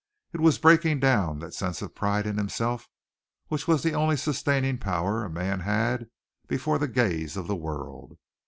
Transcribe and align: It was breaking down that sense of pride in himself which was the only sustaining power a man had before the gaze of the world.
It 0.33 0.39
was 0.41 0.57
breaking 0.57 0.99
down 0.99 1.37
that 1.41 1.53
sense 1.53 1.83
of 1.83 1.93
pride 1.93 2.25
in 2.25 2.37
himself 2.37 2.89
which 3.49 3.67
was 3.67 3.83
the 3.83 3.93
only 3.93 4.17
sustaining 4.17 4.79
power 4.79 5.23
a 5.23 5.29
man 5.29 5.59
had 5.59 6.09
before 6.47 6.79
the 6.79 6.87
gaze 6.87 7.37
of 7.37 7.45
the 7.45 7.55
world. 7.55 8.17